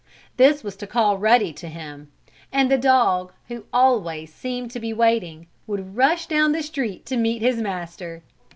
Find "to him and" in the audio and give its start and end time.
1.53-2.71